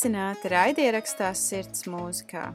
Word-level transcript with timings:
Sveicināti 0.00 0.48
raidierakstā 0.48 1.34
Sirds 1.36 1.84
mūzikā. 1.84 2.54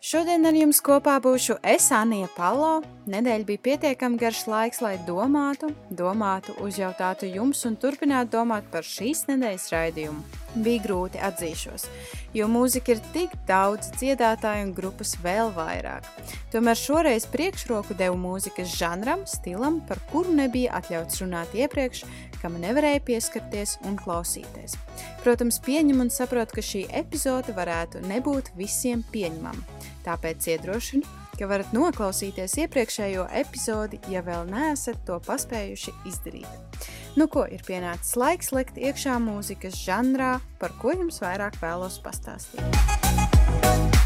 Šodien 0.00 0.48
ar 0.48 0.56
jums 0.56 0.80
kopā 0.80 1.18
būšu 1.22 1.58
es, 1.62 1.90
Anija 1.92 2.26
Palo. 2.34 2.80
Nedēļa 3.06 3.44
bija 3.46 3.60
pietiekami 3.66 4.18
garš 4.18 4.46
laiks, 4.48 4.80
lai 4.80 4.96
domātu, 5.06 5.68
domātu, 5.90 6.56
uzjautātu 6.64 7.28
jums 7.28 7.60
un 7.68 7.76
turpinātu 7.76 8.32
domāt 8.32 8.66
par 8.72 8.82
šīs 8.82 9.26
nedēļas 9.28 9.68
raidījumu. 9.74 10.24
Bija 10.64 10.82
grūti 10.82 11.20
atzīšos, 11.22 11.84
jo 12.34 12.48
mūzika 12.50 12.96
ir 12.96 13.02
tik 13.14 13.36
daudz 13.46 13.92
dziedātāju 14.00 14.70
un 14.70 14.72
grupas 14.74 15.14
vēl 15.22 15.52
vairāk. 15.54 16.08
Tomēr 16.50 16.80
šoreiz 16.80 17.28
priekšroku 17.30 17.94
devu 18.00 18.18
mūzikas 18.18 18.72
žanram, 18.80 19.22
stilam, 19.30 19.78
par 19.86 20.00
kuru 20.10 20.34
nebija 20.34 20.80
atļauts 20.80 21.22
runāt 21.22 21.54
iepriekš, 21.54 22.02
kam 22.42 22.58
nevarēja 22.60 23.02
pieskarties 23.06 23.76
un 23.88 23.98
klausīties. 24.00 24.76
Protams, 25.24 25.60
pieņem 25.64 26.04
un 26.06 26.12
saprotu, 26.12 26.58
ka 26.58 26.64
šī 26.64 26.86
epizode 27.02 27.54
varētu 27.56 28.02
nebūt 28.08 28.54
visiem 28.58 29.04
pieņemama. 29.12 29.80
Tāpēc 30.06 30.48
iedrošinu, 30.54 31.04
ka 31.38 31.48
varat 31.48 31.72
noklausīties 31.76 32.56
iepriekšējo 32.64 33.28
epizodi, 33.42 34.00
ja 34.12 34.24
vēl 34.24 34.48
neesat 34.50 35.00
to 35.08 35.20
paspējuši 35.24 35.96
izdarīt. 36.08 36.84
Nu 37.18 37.26
ko, 37.32 37.46
ir 37.48 37.64
pienācis 37.66 38.16
laiks 38.20 38.52
likt 38.56 38.78
iekšā 38.80 39.16
mūzikas 39.22 39.80
žanrā, 39.80 40.38
par 40.60 40.76
ko 40.80 40.94
jums 40.96 41.20
vairāk 41.24 41.58
vēlos 41.62 41.98
pastāstīt. 42.04 43.99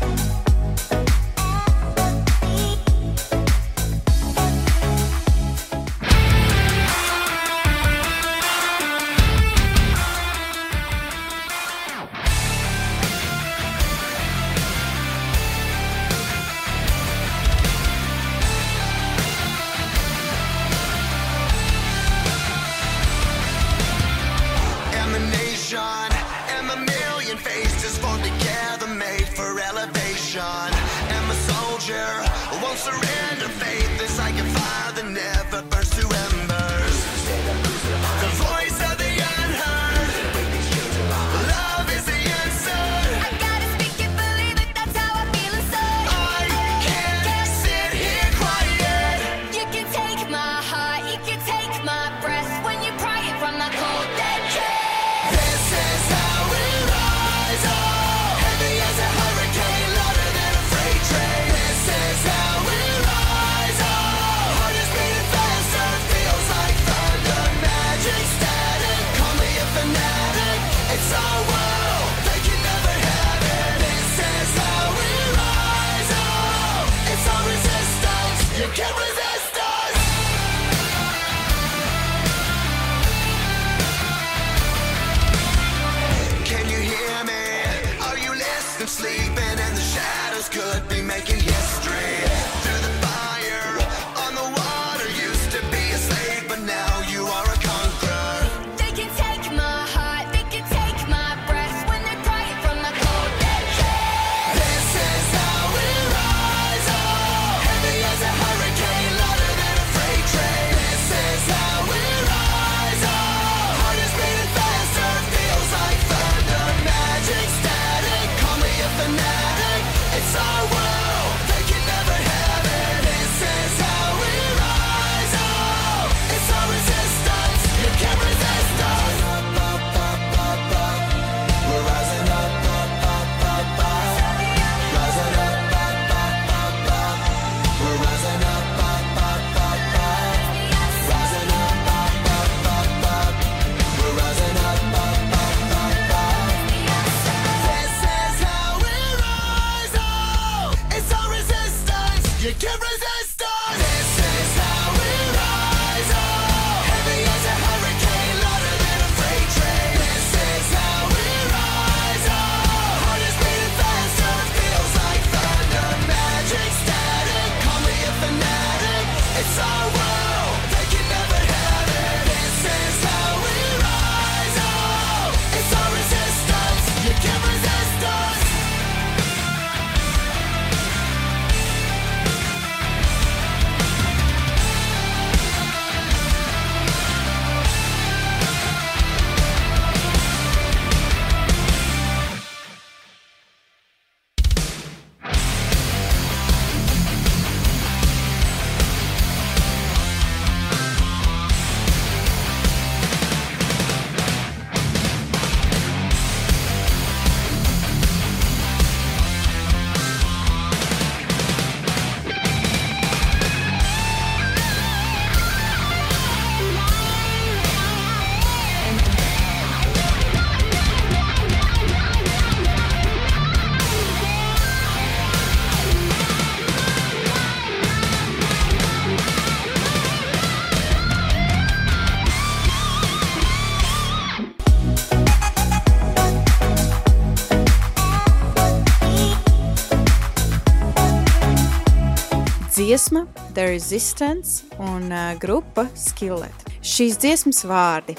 Dziesma 242.84 243.26
The 243.54 243.64
Resistance 243.66 244.64
un 244.78 245.08
uh, 245.08 245.32
grupa 245.40 245.86
Skillet. 245.96 246.66
Šīs 246.84 247.16
dziesmas 247.16 247.62
vārdi 247.64 248.12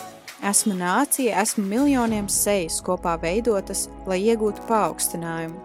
Esmu 0.46 0.74
nācija, 0.80 1.38
esmu 1.42 1.68
miljoniem 1.70 2.26
sejas 2.30 2.80
kopā 2.86 3.14
veidotas, 3.22 3.84
lai 4.10 4.18
iegūtu 4.26 4.66
paaugstinājumu. 4.66 5.62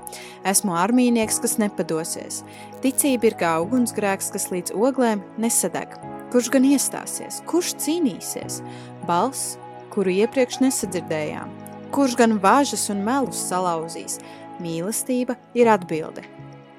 Esmu 0.48 0.76
armīnieks, 0.76 1.40
kas 1.40 1.56
nepadosies. 1.62 2.42
Ticība 2.84 3.30
ir 3.30 3.38
kā 3.40 3.54
ugunsgrēks, 3.64 4.28
kas 4.34 4.50
līdz 4.52 4.76
oglēm 4.76 5.24
nesadeg. 5.40 5.96
Kurš 6.34 6.52
gan 6.52 6.68
iestāsies, 6.68 7.40
kurš 7.48 7.72
cīnīsies? 7.80 8.60
Balss, 9.08 9.56
kuru 9.94 10.12
iepriekš 10.18 10.60
nesadzirdējām. 10.66 11.56
Kurš 11.96 12.18
gan 12.20 12.36
važas 12.44 12.84
un 12.92 13.00
melus 13.08 13.40
salauzīs? 13.48 14.20
Mīlestība 14.60 15.40
ir 15.56 15.72
atbilde. 15.72 16.24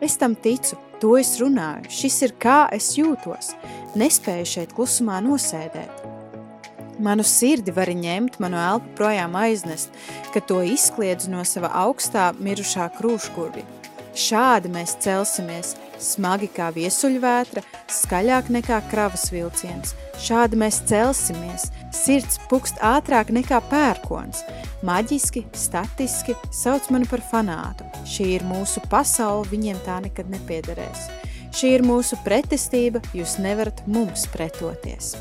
Es 0.02 0.22
tam 0.22 0.38
ticu, 0.38 0.78
to 1.01 1.15
es 1.18 1.33
runāju, 1.42 1.89
šis 1.89 2.21
ir 2.27 2.33
kā 2.42 2.59
es 2.75 2.94
jūtos. 2.98 3.56
Nespēju 3.98 4.48
šeit 4.48 4.75
klusumā 4.77 5.18
nosēdēt. 5.25 6.06
Manu 7.01 7.25
sirdi 7.25 7.74
var 7.74 7.89
ņemt, 7.98 8.38
manu 8.44 8.59
elpu 8.62 8.92
projām 9.00 9.33
aiznest, 9.39 9.89
kad 10.36 10.45
to 10.45 10.59
izkliedzu 10.62 11.31
no 11.33 11.42
sava 11.48 11.71
augstā 11.81 12.30
mirušā 12.38 12.92
krūškurvi. 13.00 13.65
Šādi 14.12 14.68
mēs 14.68 14.98
celsimies, 15.00 15.75
smagi 16.02 16.50
kā 16.52 16.68
viesuļvētra, 16.75 17.63
skaļāk 17.88 18.50
nekā 18.52 18.81
kravas 18.92 19.30
vilciens. 19.31 19.96
Šādi 20.19 20.60
mēs 20.60 20.81
celsimies, 20.90 21.69
sirds 21.96 22.36
pukst 22.52 22.81
ātrāk 22.84 23.31
nekā 23.31 23.62
pērkons. 23.72 24.44
Maģiski, 24.84 25.46
statiski 25.56 26.36
sauc 26.52 26.92
mani 26.92 27.08
par 27.08 27.24
fanātu. 27.31 27.88
Šī 28.04 28.34
ir 28.36 28.48
mūsu 28.48 28.84
pasaule, 28.92 29.48
viņiem 29.54 29.80
tā 29.88 30.02
nekad 30.04 30.28
nepiederēs. 30.34 31.08
Šī 31.56 31.78
ir 31.78 31.88
mūsu 31.88 32.19
pretestība, 32.25 33.00
jūs 33.16 33.40
nevarat 33.40 33.86
mums 33.88 34.28
pretoties. 34.34 35.16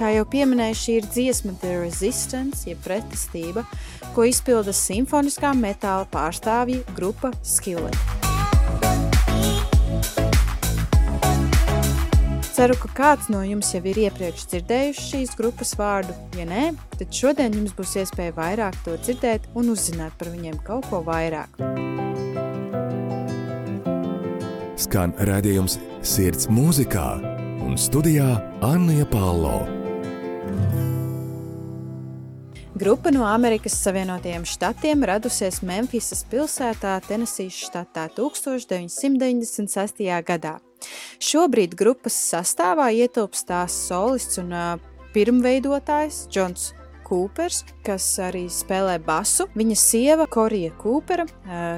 Kā 0.00 0.14
jau 0.14 0.22
pieminēju, 0.32 0.76
šī 0.80 0.92
ir 0.96 1.06
dziesma 1.12 1.50
The 1.60 1.74
Resistance, 1.82 2.62
jeb 2.64 2.78
pretestība, 2.80 3.66
ko 4.14 4.24
izpilda 4.24 4.72
simfoniskā 4.72 5.50
metāla 5.52 6.06
pārstāvja 6.08 6.80
grupa 6.96 7.28
Skillet. 7.44 7.98
Ceru, 12.56 12.78
ka 12.80 12.88
kāds 12.96 13.28
no 13.28 13.42
jums 13.44 13.74
jau 13.74 13.82
ir 13.92 14.00
iepriekš 14.06 14.46
dzirdējuši 14.48 15.04
šīs 15.04 15.34
grupas 15.36 15.74
vārdu. 15.76 16.16
Ja 16.38 16.46
nē, 16.48 16.70
tad 16.96 17.12
šodien 17.12 17.58
jums 17.58 17.74
būs 17.76 17.92
iespēja 18.00 18.32
vairāk 18.38 18.78
to 18.86 18.96
dzirdēt 19.04 19.50
un 19.52 19.68
uzzināt 19.74 20.16
par 20.16 20.30
viņiem 20.32 20.56
kaut 20.64 20.88
ko 20.88 21.02
vairāk. 21.04 21.60
Skan 24.80 25.12
redzējums 25.28 25.76
sirds 26.00 26.48
mūzikā 26.48 27.10
un 27.68 27.76
studijā 27.76 28.30
Anna 28.64 29.04
Palo. 29.12 29.79
Grupa 32.80 33.10
no 33.12 33.24
Amerikas 33.28 33.74
Savienotajiem 33.82 34.44
štatiem 34.48 35.04
radusies 35.04 35.60
Memfisas 35.60 36.24
pilsētā, 36.30 36.96
Tenesijas 37.04 37.58
štatā 37.66 38.08
1996. 38.16 40.00
gadā. 40.24 40.54
Šobrīd 41.20 41.76
grupas 41.76 42.16
sastāvā 42.30 42.88
ietilpst 42.96 43.46
tās 43.52 43.76
solists 43.90 44.40
un 44.40 44.48
uh, 44.56 44.80
pirmveidotājs 45.12 46.24
Džons 46.32 46.70
Kūpers, 47.10 47.64
kas 47.82 48.04
arī 48.22 48.44
spēlē 48.52 49.00
basu, 49.02 49.48
viņa 49.58 49.76
sieva 49.78 50.28
Korija 50.30 50.70
Kūpera, 50.78 51.24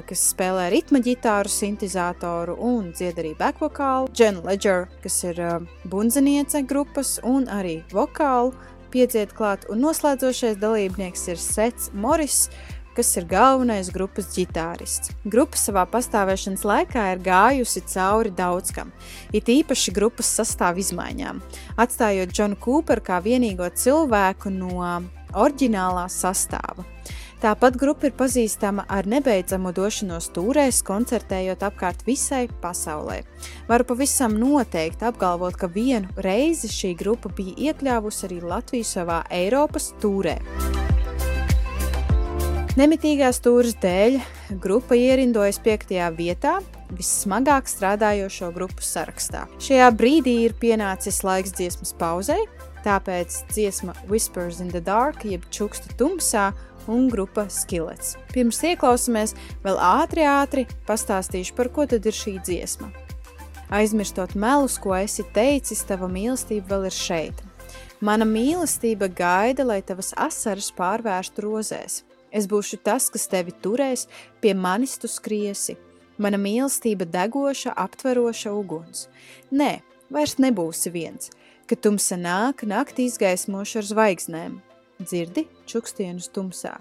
kas 0.05 0.27
spēlē 0.35 0.67
ritma 0.75 1.01
ģitāru, 1.01 1.49
sintizatoru 1.49 2.59
un 2.61 2.91
dzied 2.93 3.17
arī 3.23 3.33
backvokālu, 3.39 4.11
Jen 4.19 4.43
Ledger, 4.45 4.91
kas 5.01 5.23
ir 5.25 5.41
bundzeniece 5.89 6.61
grupas 6.69 7.17
un 7.25 7.49
arī 7.49 7.79
vokālu, 7.95 8.53
piedziet 8.93 9.33
klāt, 9.37 9.65
un 9.73 9.81
noslēdzošais 9.83 10.61
dalībnieks 10.61 11.27
ir 11.33 11.41
Sets 11.41 11.91
Morris, 11.97 12.47
kas 12.97 13.15
ir 13.17 13.25
galvenais 13.29 13.89
grupas 13.93 14.29
ģitārists. 14.35 15.15
Grupa 15.25 15.57
savā 15.57 15.87
pastāvēšanas 15.89 16.65
laikā 16.69 17.07
ir 17.15 17.23
gājusi 17.25 17.83
cauri 17.89 18.33
daudzkam, 18.37 18.93
it 19.33 19.49
īpaši 19.49 19.95
grupas 19.97 20.29
sastāv 20.37 20.81
izmaiņām, 20.83 21.41
atstājot 21.81 22.35
Džonu 22.37 22.61
Kūperu 22.61 23.05
kā 23.07 23.23
vienīgo 23.25 23.71
cilvēku 23.73 24.53
no 24.53 24.77
oriģinālā 25.33 26.07
sastāva. 26.13 26.85
Tāpat 27.43 27.75
grupa 27.75 28.07
ir 28.07 28.13
pazīstama 28.15 28.85
ar 28.87 29.03
nebeidzamu 29.11 29.73
došanos 29.75 30.29
tūrēs, 30.31 30.77
koncertējot 30.87 31.65
apkārt 31.67 32.05
visai 32.07 32.45
pasaulē. 32.63 33.17
Varu 33.67 33.87
pavisam 33.89 34.37
noteikti 34.39 35.09
apgalvot, 35.09 35.59
ka 35.59 35.67
vienu 35.67 36.07
reizi 36.23 36.71
šī 36.71 36.93
grupa 37.01 37.33
bija 37.35 37.73
iekļāvusi 37.73 38.29
arī 38.29 38.39
Latviju 38.47 38.87
savā 38.87 39.19
Eiropas 39.35 39.91
tūrē. 39.99 40.37
Nemitīgās 42.79 43.43
tūras 43.43 43.75
dēļ 43.83 44.23
grupa 44.63 44.95
ierindojas 44.95 45.59
piektajā 45.67 46.15
vietā, 46.15 46.61
vissmagāk 46.95 47.67
strādājošo 47.67 48.55
grupu 48.55 48.87
sarakstā. 48.87 49.49
Šajā 49.59 49.91
brīdī 49.99 50.45
ir 50.47 50.55
pienācis 50.63 51.25
laiks 51.27 51.59
dziesmas 51.59 51.91
pauzei, 51.99 52.47
tāpēc 52.87 53.43
dziesma 53.51 53.99
Whispers 54.07 54.63
in 54.63 54.71
the 54.71 54.81
Dark, 54.81 55.27
jeb 55.27 55.45
čuksta 55.51 55.91
tumsā, 55.99 56.53
un 56.91 57.09
grupa 57.13 57.47
Skilets. 57.51 58.17
Pirms 58.33 58.63
ieklausāmies, 58.67 59.37
vēl 59.65 59.79
ātri, 59.83 60.27
ātri 60.27 60.67
pastāstīšu, 60.89 61.55
par 61.59 61.71
ko 61.75 61.87
tad 61.91 62.07
ir 62.09 62.17
šī 62.17 62.39
dziesma. 62.43 62.91
Aizmirstot 63.73 64.35
melus, 64.37 64.77
ko 64.81 64.93
esi 64.97 65.25
teicis, 65.33 65.85
tava 65.89 66.09
mīlestība 66.11 66.75
vēl 66.75 66.89
ir 66.91 66.97
šeit. 66.97 67.39
Mana 68.05 68.27
mīlestība 68.29 69.07
gaida, 69.09 69.65
lai 69.65 69.79
tavas 69.87 70.11
asaras 70.19 70.73
pārvērstu 70.77 71.45
rozēs. 71.47 72.03
Es 72.33 72.49
būšu 72.49 72.81
tas, 72.85 73.07
kas 73.13 73.29
tevi 73.31 73.55
turēs, 73.65 74.09
pie 74.41 74.53
manis 74.57 74.97
tu 74.99 75.09
skriesi. 75.09 75.77
Mana 76.19 76.41
mīlestība 76.41 77.07
degoša, 77.09 77.73
aptveroša 77.77 78.53
uguns. 78.53 79.07
Nē, 79.53 79.79
vairs 80.13 80.37
nebūsi 80.41 80.93
viens, 80.93 81.31
kad 81.69 81.81
tumsa 81.85 82.19
nāk, 82.21 82.67
naktī 82.69 83.07
izgaismoša 83.09 83.81
ar 83.81 83.89
zvaigznēm, 83.89 84.59
dzirdi 85.05 85.47
čukstienus 85.69 86.31
tumsā. 86.33 86.79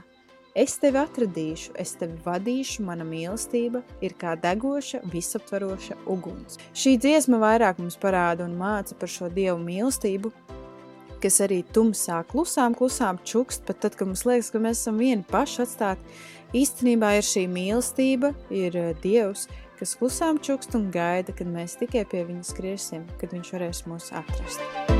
Es 0.51 0.73
tevi 0.81 0.99
atradīšu, 0.99 1.77
es 1.79 1.93
tevi 1.95 2.17
vadīšu, 2.25 2.83
mana 2.83 3.05
mīlestība 3.07 3.85
ir 4.03 4.17
kā 4.19 4.33
degoša, 4.35 4.99
visaptvaroša 5.13 6.01
uguns. 6.11 6.59
Šī 6.75 6.97
dziesma 6.99 7.39
vairāk 7.39 7.79
mums 7.79 7.95
parāda 8.01 8.43
un 8.43 8.57
māca 8.59 8.97
par 8.99 9.11
šo 9.11 9.31
dievu 9.31 9.61
mīlestību, 9.63 10.33
kas 11.23 11.39
arī 11.45 11.61
tumsā 11.71 12.19
klusām, 12.27 12.75
klusām 12.75 13.21
čukst, 13.23 13.63
pat 13.67 13.79
tad, 13.85 13.95
kad 13.95 14.11
mums 14.11 14.25
liekas, 14.27 14.51
ka 14.51 14.59
mēs 14.59 14.83
esam 14.83 14.99
vieni 14.99 15.23
paši 15.31 15.63
atstāti. 15.63 16.21
Īstenībā 16.57 17.15
ir 17.15 17.23
šī 17.23 17.47
mīlestība, 17.47 18.33
ir 18.51 18.75
eh, 18.75 18.93
dievs, 19.03 19.47
kas 19.79 19.95
klusām 19.95 20.41
čukst 20.43 20.75
un 20.75 20.91
gaida, 20.91 21.31
kad 21.31 21.47
mēs 21.47 21.79
tikai 21.79 22.03
pie 22.11 22.25
viņa 22.27 22.47
skriesim, 22.51 23.07
kad 23.21 23.31
viņš 23.37 23.55
varēs 23.55 23.85
mūs 23.87 24.11
atrast. 24.19 24.90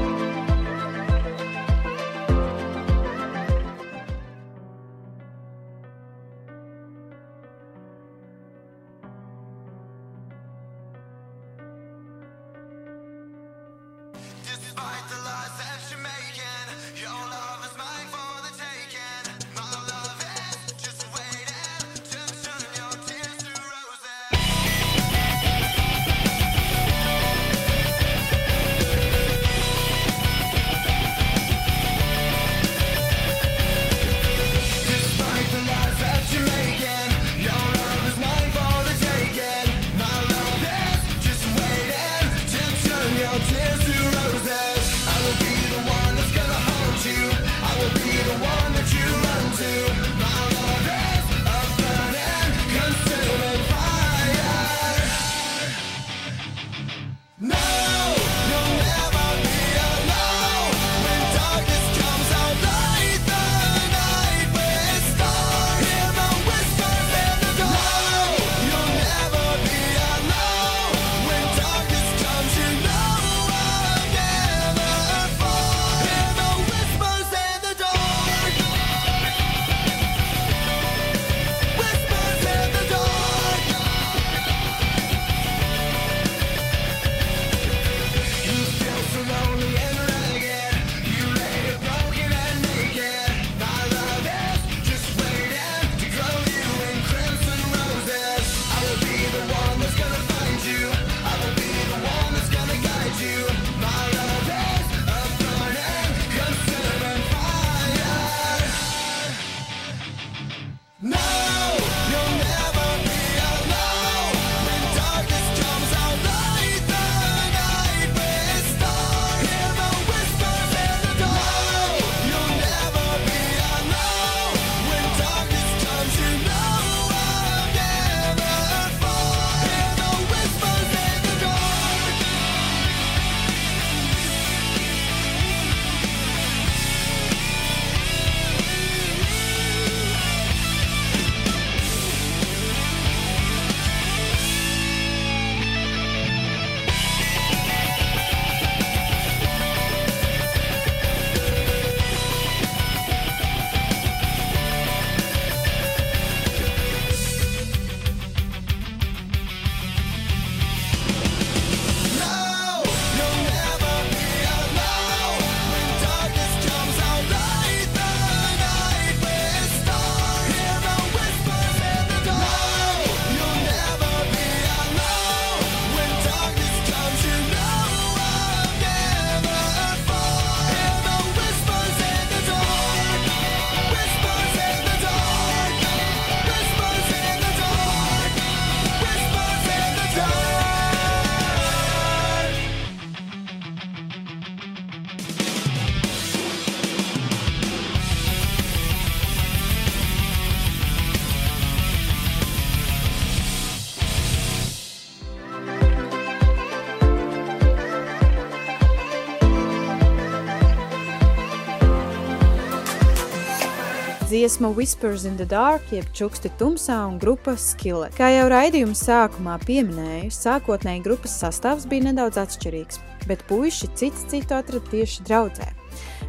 Dziesma 214.52 214.76
Whispers 214.76 215.24
in 215.24 215.38
the 215.38 215.46
Dark, 215.46 215.82
jeb 215.92 216.10
čuksti 216.12 216.50
tumsā 216.60 216.98
un 217.08 217.16
grupa 217.20 217.54
Skillet. 217.56 218.12
Kā 218.18 218.28
jau 218.34 218.50
raidījuma 218.52 218.98
sākumā 218.98 219.54
pieminēju, 219.64 220.28
sākotnēji 220.36 221.04
grupas 221.06 221.38
sastāvs 221.40 221.86
bija 221.88 222.10
nedaudz 222.10 222.36
atšķirīgs, 222.42 223.00
bet 223.30 223.46
puiši 223.48 223.88
cits 223.96 224.26
citu 224.28 224.58
atrada 224.58 224.84
tieši 224.92 225.24
draudzē. 225.30 225.70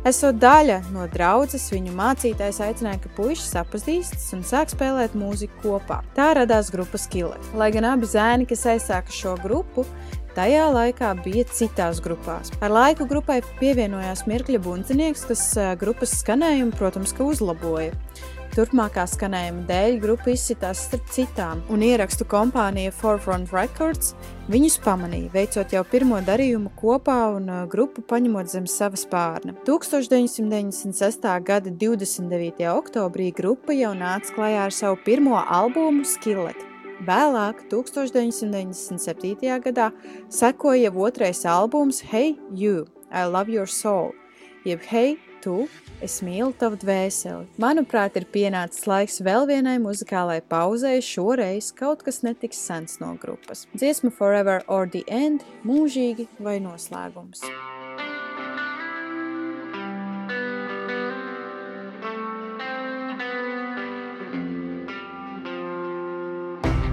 Esot 0.06 0.38
daļa 0.38 0.78
no 0.94 1.08
draudzes, 1.10 1.66
viņu 1.74 1.96
mācītājs 1.98 2.62
aicināja, 2.62 3.00
ka 3.02 3.10
puikas 3.16 3.48
sapazīstas 3.56 4.30
un 4.38 4.46
sāk 4.46 4.70
spēlēt 4.70 5.18
mūziku 5.18 5.58
kopā. 5.64 6.04
Tā 6.14 6.32
radās 6.38 6.70
grupa 6.70 7.02
Skillet. 7.02 7.50
Lai 7.58 7.72
gan 7.74 7.90
abi 7.90 8.06
zēni, 8.06 8.46
kas 8.46 8.62
aizsāka 8.70 9.10
šo 9.14 9.34
grupu, 9.42 9.82
Tajā 10.32 10.68
laikā 10.72 11.10
bija 11.20 11.44
citās 11.52 11.98
grupās. 12.00 12.48
Ar 12.64 12.72
laiku 12.72 13.04
grupai 13.08 13.42
pievienojās 13.58 14.24
Mirkļa 14.24 14.62
Bundzinieks, 14.64 15.26
kas 15.28 15.42
eh, 15.60 15.74
grupas 15.76 16.14
skanējumu, 16.22 16.72
protams, 16.78 17.12
uzlaboja. 17.20 17.92
Turpmākā 18.52 19.04
skanējuma 19.08 19.62
dēļ 19.68 19.94
grupa 20.00 20.32
izsitās 20.32 20.82
starp 20.86 21.06
citām, 21.12 21.62
un 21.72 21.84
ierakstu 21.84 22.26
kompānija 22.28 22.92
Forefront 22.92 23.52
Records 23.52 24.14
viņus 24.52 24.76
pamanīja, 24.84 25.30
veicot 25.32 25.72
jau 25.72 25.84
pirmo 25.88 26.20
darījumu 26.24 26.72
kopā 26.80 27.18
un 27.36 27.48
uh, 27.48 27.62
grupu 27.68 28.04
paņemot 28.04 28.52
zem 28.52 28.68
sava 28.68 29.00
spārna. 29.00 29.56
1996. 29.68 31.30
gada 31.44 31.72
29. 31.72 32.68
oktobrī 32.72 33.30
grupa 33.36 33.76
jau 33.76 33.94
nāca 33.96 34.36
klajā 34.36 34.68
ar 34.68 34.76
savu 34.82 35.00
pirmo 35.04 35.40
albumu 35.40 36.04
Skillet. 36.08 36.71
Vēlāk, 37.02 37.64
1997. 37.66 39.58
gadā, 39.64 39.88
sekoja 40.30 40.92
otrais 40.94 41.42
albums 41.48 41.98
Hey 42.12 42.36
You, 42.54 42.86
I 43.10 43.24
Love 43.26 43.50
Your 43.50 43.66
Soul, 43.66 44.12
jeb 44.64 44.84
Hey 44.86 45.18
Tu, 45.42 45.66
es 45.98 46.20
mīlu 46.22 46.54
tavu 46.54 46.78
dvēseli. 46.78 47.48
Manuprāt, 47.58 48.14
ir 48.14 48.28
pienācis 48.30 48.86
laiks 48.86 49.18
vēl 49.26 49.48
vienai 49.50 49.80
muzikālai 49.82 50.38
pauzei, 50.46 51.02
šoreiz 51.02 51.72
kaut 51.74 52.06
kas 52.06 52.22
netiks 52.22 52.62
sens 52.62 53.00
no 53.02 53.16
grupas. 53.18 53.66
Dziesma 53.74 54.14
Forever 54.14 54.62
or 54.68 54.86
the 54.86 55.02
End, 55.10 55.42
mūžīgi 55.66 56.30
vai 56.38 56.60
noslēgums. 56.62 57.42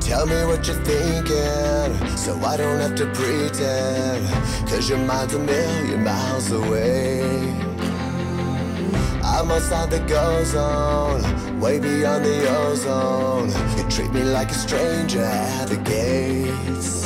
Tell 0.10 0.26
me 0.26 0.44
what 0.44 0.66
you're 0.66 0.76
thinking, 0.76 2.18
so 2.18 2.36
I 2.44 2.58
don't 2.58 2.80
have 2.80 2.96
to 2.96 3.06
pretend. 3.14 4.28
Cause 4.68 4.90
your 4.90 4.98
mind's 4.98 5.36
a 5.36 5.40
million 5.40 6.04
miles 6.04 6.52
away. 6.52 7.22
I'm 9.24 9.52
outside 9.52 9.92
the 9.92 10.00
go 10.08 10.44
zone, 10.46 11.60
way 11.60 11.78
beyond 11.78 12.26
the 12.26 12.50
ozone. 12.58 13.50
You 13.78 13.88
treat 13.88 14.12
me 14.12 14.24
like 14.24 14.50
a 14.50 14.56
stranger 14.56 15.22
at 15.22 15.68
the 15.70 15.78
gates. 15.78 16.99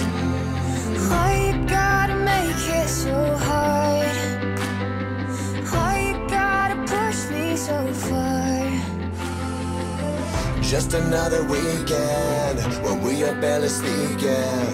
Just 10.74 10.96
another 10.96 11.44
weekend 11.44 12.58
when 12.84 13.00
we 13.03 13.24
are 13.24 13.39
barely 13.39 13.70
speaking, 13.70 14.74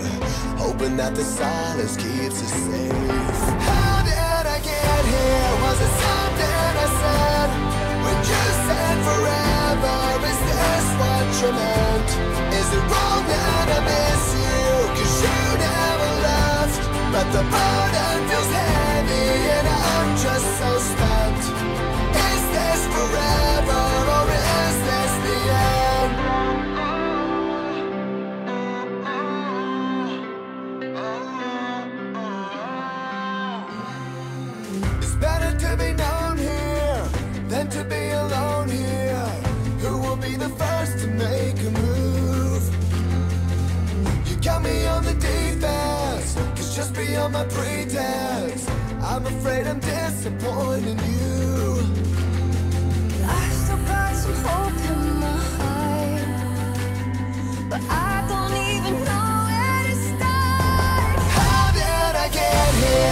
hoping 0.55 0.95
that 0.95 1.13
the 1.13 1.25
silence 1.25 1.97
keeps 1.97 2.39
us 2.41 2.53
safe. 2.55 3.43
How 3.67 3.99
did 4.07 4.45
I 4.47 4.59
get 4.63 5.01
here? 5.11 5.51
Was 5.59 5.79
it 5.83 5.93
something 5.99 6.71
I 6.79 6.87
said? 7.03 7.49
When 7.99 8.17
you 8.31 8.43
said 8.63 8.97
forever, 9.11 9.99
is 10.23 10.39
this 10.47 10.87
what 11.03 11.27
you 11.43 11.51
meant? 11.59 12.09
Is 12.55 12.69
it 12.79 12.83
wrong 12.87 13.23
that 13.27 13.67
I 13.67 13.79
miss 13.91 14.23
you? 14.39 14.63
Cause 14.95 15.15
you 15.19 15.39
never 15.67 16.11
left, 16.23 16.79
but 17.11 17.27
the 17.35 17.43
burden 17.43 18.17
feels 18.31 18.51
heavy 18.55 19.27
and 19.51 19.67
I'm 19.67 20.09
just 20.15 20.47
so 20.63 20.69
spent. 20.79 21.43
Is 22.23 22.43
this 22.55 22.81
forever 22.87 23.78
just 46.99 47.11
beyond 47.11 47.33
my 47.33 47.45
pretense, 47.45 48.69
I'm 49.01 49.25
afraid 49.25 49.67
I'm 49.67 49.79
disappointing 49.79 50.97
you. 50.97 51.83
I 53.25 53.49
still 53.49 53.77
got 53.87 54.15
some 54.15 54.33
hope 54.45 54.73
in 54.91 55.19
my 55.19 55.37
heart, 55.59 56.27
but 57.69 57.81
I 57.89 58.25
don't 58.27 58.55
even 58.73 58.93
know 59.03 59.29
where 59.47 59.83
to 59.89 59.95
start. 59.95 61.19
How 61.37 61.71
did 61.71 62.15
I 62.15 62.29
get 62.31 62.73
here? 62.75 63.08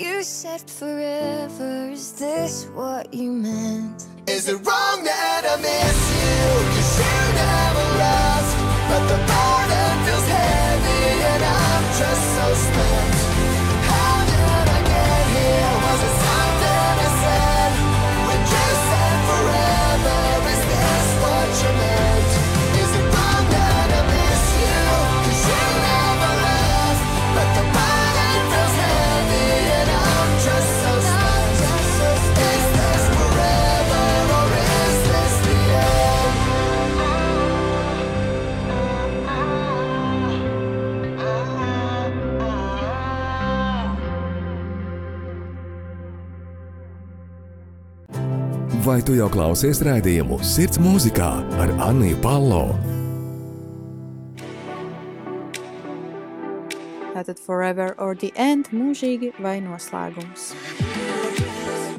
You 0.00 0.22
said 0.22 0.60
forever, 0.70 1.90
is 1.90 2.12
this 2.12 2.66
what 2.74 3.12
you 3.12 3.32
meant? 3.32 4.06
Is 4.28 4.48
it 4.48 4.56
wrong 4.66 5.02
that 5.04 5.42
I 5.44 5.56
miss 5.56 6.00
you? 6.22 6.38
Cause 6.74 6.98
you 7.00 7.18
never 7.34 7.86
left. 7.98 8.52
But 8.90 9.02
the 9.10 9.18
burden 9.26 9.94
feels 10.06 10.28
heavy 10.28 11.02
and 11.32 11.42
I'm 11.44 11.84
just 11.98 12.24
so 12.36 12.54
spent. 12.54 13.17
Vai 48.88 49.02
tu 49.04 49.12
jau 49.12 49.26
klausies 49.28 49.82
rādījumu 49.84 50.38
Sirds 50.40 50.78
mūzikā 50.80 51.26
ar 51.60 51.72
Anniju 51.90 52.16
Palo? 52.24 52.62
Tātad 57.12 57.36
Forever 57.36 57.92
or 58.00 58.16
the 58.16 58.30
End, 58.32 58.70
mūžīgi 58.72 59.34
vai 59.44 59.58
noslēgums. 59.60 60.54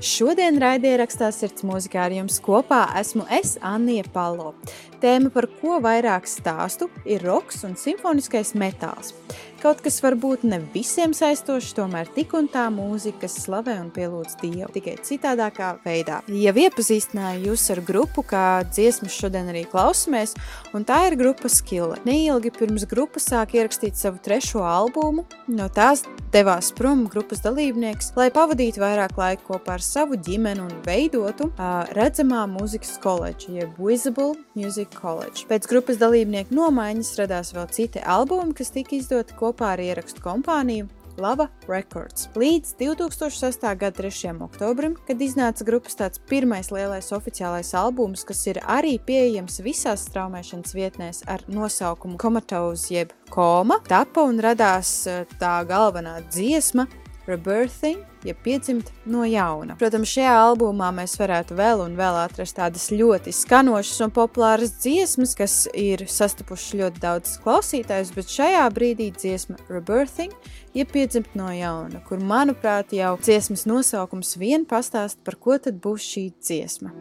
Šodien 0.02 0.58
raidierakstā 0.58 1.30
sirds 1.36 1.62
mūzikā 1.62 2.08
ar 2.08 2.16
jums 2.24 2.42
kopā 2.42 2.88
esmu 2.98 3.28
es, 3.38 3.60
Annija 3.62 4.10
Palo. 4.10 4.56
Tēma, 5.00 5.32
par 5.32 5.48
ko 5.62 5.78
vairāk 5.84 6.28
stāstu, 6.28 6.90
ir 7.08 7.24
roks 7.24 7.64
un 7.68 7.78
simfoniskais 7.80 8.52
metāls. 8.60 9.14
Kaut 9.60 9.82
kas 9.84 9.98
varbūt 10.00 10.46
ne 10.48 10.62
visiem 10.72 11.12
saistošs, 11.12 11.74
tomēr 11.76 12.08
tik 12.16 12.32
un 12.38 12.46
tā 12.48 12.70
mūzika, 12.72 13.28
slavē 13.28 13.74
un 13.82 13.90
pielūdz 13.92 14.38
Dievu, 14.40 14.70
tikai 14.72 14.94
citādākā 15.04 15.74
veidā. 15.84 16.22
Jau 16.32 16.54
iepazīstināju 16.64 17.50
jūs 17.50 17.66
ar 17.76 17.82
grupu, 17.84 18.24
kā 18.24 18.46
dziesmas 18.70 19.18
šodien 19.20 19.52
arī 19.52 19.66
klausamies, 19.68 20.38
un 20.72 20.88
tā 20.88 21.02
ir 21.10 21.18
grupa 21.20 21.52
Skille. 21.52 22.00
Neilgi 22.08 22.54
pirms 22.56 22.88
grupa 22.88 23.20
sāk 23.20 23.58
ierakstīt 23.58 24.00
savu 24.00 24.24
trešo 24.24 24.64
albumu, 24.64 25.28
no 25.52 25.68
tās 25.76 26.06
devās 26.32 26.72
prom 26.78 27.04
grupas 27.12 27.44
dalībnieks, 27.44 28.14
lai 28.16 28.30
pavadītu 28.32 28.80
vairāk 28.80 29.20
laika 29.20 29.44
kopā 29.50 29.76
ar 29.76 29.84
savu 29.84 30.16
ģimeni 30.24 30.64
un 30.70 30.72
veidotu 30.88 31.50
uh, 31.50 31.84
redzamā 32.00 32.46
mūzikas 32.48 32.96
koledžu, 33.04 33.58
jeb 33.60 33.76
Visible 33.76 34.38
Music 34.56 34.89
College. 34.96 35.48
Pēc 35.50 35.68
grupas 35.70 36.00
dalībnieku 36.02 36.56
nomaiņas 36.56 37.18
radās 37.22 37.54
vēl 37.56 37.68
citi 37.76 38.02
albumi, 38.04 38.56
kas 38.58 38.74
tika 38.76 38.96
izdoti 38.98 39.38
kopā 39.40 39.76
ar 39.76 39.84
ierakstu 39.84 40.24
kompāniju 40.24 40.90
Lava 41.20 41.50
Records. 41.68 42.30
Līdz 42.36 42.76
2006. 42.80 43.66
gada 43.78 43.92
3. 43.98 44.32
oktobrim, 44.44 44.96
kad 45.08 45.22
iznāca 45.22 45.66
grupas 45.68 45.98
tāds 46.00 46.22
pirmais 46.30 46.72
lielais 46.72 47.12
oficiālais 47.16 47.74
albums, 47.78 48.24
kas 48.28 48.46
ir 48.48 48.62
arī 48.64 48.96
pieejams 49.04 49.60
visās 49.66 50.08
straumēšanas 50.08 50.76
vietnēs 50.76 51.22
ar 51.28 51.44
nosaukumu 51.52 52.20
Comatose 52.22 52.94
jeb 52.94 53.14
Koma, 53.30 53.82
tapa 53.88 54.24
un 54.26 54.40
radās 54.44 54.94
eh, 55.08 55.26
tā 55.42 55.60
galvenā 55.68 56.20
dziesma 56.32 56.88
Rebirthing, 57.30 58.02
ja 58.26 58.34
piedzimt 58.34 58.90
no 59.06 59.22
jauna. 59.28 59.76
Protams, 59.80 60.10
šajā 60.16 60.32
albumā 60.42 60.90
mēs 60.96 61.14
varētu 61.20 61.58
vēl 61.60 61.84
un 61.84 61.94
vēl 62.00 62.18
atrast 62.24 62.58
tādas 62.58 62.90
ļoti 62.90 63.34
skanošas 63.36 64.02
un 64.08 64.14
populāras 64.16 64.74
dziesmas, 64.82 65.36
kas 65.38 65.60
ir 65.78 66.08
sastapušas 66.10 66.74
ļoti 66.82 67.04
daudz 67.04 67.36
klausītājus, 67.44 68.14
bet 68.18 68.34
šajā 68.34 68.66
brīdī 68.74 69.12
dziesma 69.16 69.60
Rebirthing, 69.70 70.34
ja 70.74 70.88
piedzimt 70.90 71.38
no 71.38 71.52
jauna, 71.54 72.02
kur, 72.10 72.18
manuprāt, 72.20 72.96
jau 72.98 73.16
dziesmas 73.22 73.68
nosaukums 73.70 74.36
vien 74.42 74.66
pastāst, 74.70 75.22
par 75.24 75.38
ko 75.38 75.62
tad 75.62 75.78
būs 75.84 76.10
šī 76.16 76.30
dziesma. 76.42 76.96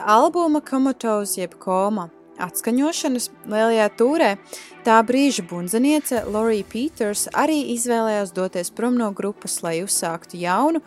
Albuma 0.00 0.60
Comatose 0.64 1.40
jeb 1.40 1.56
Koma 1.60 2.08
atskaņošanas 2.42 3.28
lielajā 3.50 3.88
tūrē 3.98 4.30
tā 4.86 4.98
brīža 5.06 5.44
bundzeniece 5.48 6.24
Lorija 6.32 6.66
Peters 6.68 7.28
arī 7.32 7.60
izvēlējās 7.76 8.34
doties 8.36 8.72
prom 8.74 8.96
no 8.98 9.10
grupas, 9.14 9.60
lai 9.64 9.80
uzsāktu 9.84 10.40
jaunu 10.40 10.82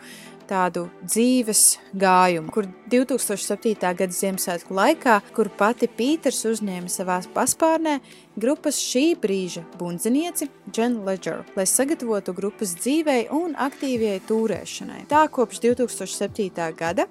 tādu 0.46 0.84
dzīves 1.02 1.62
gājumu, 1.98 2.52
kur 2.54 2.68
2007. 2.92 3.74
gada 3.82 4.14
Ziemassvētku 4.14 4.76
laikā, 4.78 5.16
kur 5.34 5.50
pati 5.58 5.88
Pīters 5.90 6.44
uzņēma 6.46 6.92
savā 6.92 7.18
paspārnē 7.34 7.98
grupas 8.38 8.78
šī 8.78 9.16
brīža 9.18 9.64
bundzinieci 9.80 10.46
Jen 10.70 11.00
Ledger, 11.06 11.42
lai 11.58 11.66
sagatavotu 11.66 12.36
grupas 12.36 12.76
dzīvei 12.78 13.26
un 13.34 13.58
aktīvajai 13.58 14.22
tūrēšanai. 14.30 15.04
Tā 15.10 15.26
kopš 15.34 15.64
2007. 15.66 16.70
gada 16.78 17.10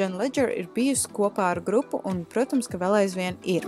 Jen 0.00 0.14
Ledger 0.16 0.48
ir 0.56 0.70
bijusi 0.72 1.10
kopā 1.12 1.50
ar 1.52 1.58
grupu 1.60 1.98
un, 2.08 2.22
protams, 2.24 2.70
ka 2.70 2.78
vēl 2.80 3.02
aizvien 3.02 3.34
ir. 3.44 3.66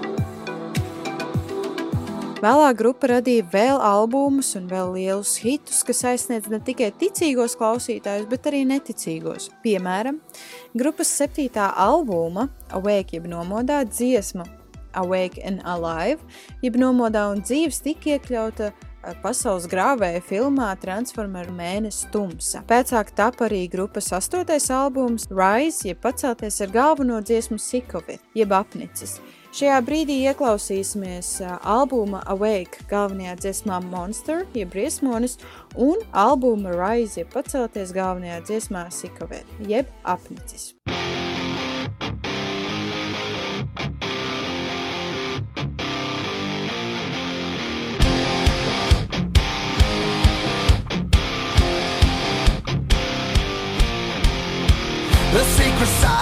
Vēlāk 2.43 2.79
grupa 2.81 3.11
radīja 3.11 3.45
vēl 3.53 3.77
albumus 3.85 4.49
un 4.59 4.65
vēl 4.71 4.95
lielus 4.97 5.37
hitus, 5.45 5.83
kas 5.87 6.01
aizsniedz 6.09 6.49
ne 6.51 6.59
tikai 6.65 6.89
ticīgos 6.99 7.55
klausītājus, 7.61 8.25
bet 8.31 8.49
arī 8.51 8.65
neticīgos. 8.67 9.51
Piemēram, 9.63 10.19
grupas 10.75 11.13
septītā 11.21 11.69
albuma 11.85 12.49
Awake 12.75 13.21
jeb 13.21 13.29
nomodā 13.31 13.83
dziesma 13.87 14.49
Awake 14.99 15.45
and 15.47 15.63
Alive, 15.69 16.25
jeb 16.65 16.81
nomodā 16.81 17.29
un 17.31 17.45
dzīves 17.45 17.85
tika 17.85 18.17
iekļauta 18.17 18.73
pasaules 19.23 19.67
grāvēja 19.71 20.23
filmā 20.25 20.71
Transformeru 20.83 21.55
mēnesis 21.57 22.09
tumsa. 22.15 22.63
Pēcāk 22.69 23.13
tap 23.19 23.41
arī 23.45 23.67
grupas 23.73 24.13
astotais 24.17 24.71
albums 24.73 25.29
Rise, 25.31 25.89
jeb 25.91 26.01
pacelties 26.03 26.61
ar 26.65 26.73
galveno 26.75 27.21
dziesmu 27.21 27.59
Sikovi, 27.61 28.19
jeb 28.39 28.55
apnicis. 28.57 29.19
Šajā 29.53 29.83
brīdī 29.85 30.15
ieklausīsimies 30.31 31.35
albuma 31.45 32.23
Awake 32.33 32.87
galvenajā 32.89 33.37
dziesmā 33.43 33.83
Monster, 33.85 34.47
jeb 34.57 34.73
briesmonis, 34.73 35.37
un 35.77 36.01
albuma 36.17 36.73
Rise, 36.73 37.21
jeb 37.21 37.35
pacelties 37.35 37.93
galvenajā 37.93 38.41
dziesmā 38.49 38.87
Sikovi, 38.89 39.45
jeb 39.69 39.93
apnicis. 40.09 40.73
The 42.23 42.32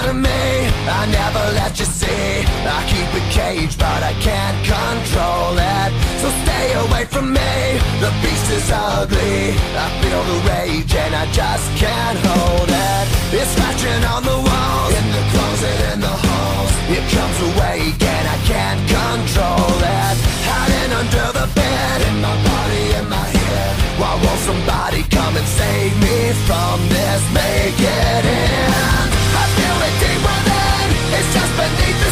side 0.00 0.10
of 0.10 0.16
me, 0.16 0.42
I 0.88 1.06
never 1.06 1.44
let 1.60 1.78
you 1.78 1.84
see. 1.84 2.44
I 2.64 2.80
keep 2.88 3.10
it 3.20 3.26
caged, 3.32 3.78
but 3.78 4.02
I 4.02 4.12
can't 4.20 4.58
control 4.64 5.54
it. 5.56 5.90
So 6.20 6.28
stay 6.44 6.66
away 6.84 7.04
from 7.06 7.32
me. 7.32 7.52
The 8.00 8.10
beast 8.22 8.50
is 8.50 8.70
ugly. 8.72 9.56
I 9.84 9.86
feel 10.00 10.22
the 10.30 10.38
rage 10.48 10.94
and 10.94 11.14
I 11.14 11.26
just 11.32 11.66
can't 11.76 12.18
hold 12.24 12.68
it. 12.68 13.04
It's 13.32 13.50
scratching 13.54 14.02
on 14.14 14.22
the 14.22 14.38
walls, 14.46 14.92
in 14.98 15.06
the 15.16 15.24
closet, 15.32 15.78
in 15.92 16.00
the 16.00 16.16
halls. 16.24 16.72
It 16.96 17.04
comes 17.16 17.38
awake 17.50 18.00
and 18.00 18.26
I 18.36 18.38
can't 18.52 18.82
control 18.98 19.76
it. 20.00 20.16
Hiding 20.48 20.92
under 21.00 21.28
the 21.38 21.46
bed, 21.54 21.98
in 22.08 22.16
my 22.20 22.36
body, 22.48 22.84
in 22.98 23.06
my 23.08 23.28
head. 23.38 23.72
Why 24.00 24.12
won't 24.22 24.42
somebody 24.48 25.02
come 25.16 25.36
and 25.36 25.48
save 25.60 25.94
me 26.04 26.18
from 26.46 26.76
this? 26.88 27.22
Make 27.36 27.78
it 27.78 28.24
end. 28.24 29.19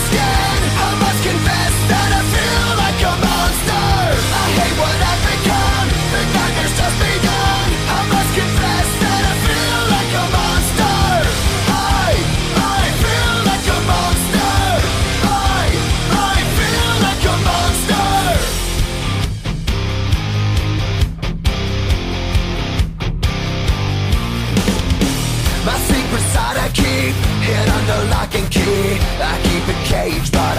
I 0.00 0.94
must 1.00 1.22
confess. 1.24 1.77